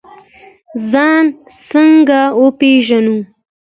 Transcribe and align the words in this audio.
ځان 0.91 1.25
څنګه 1.69 2.19
وپیژنو؟ 2.41 3.17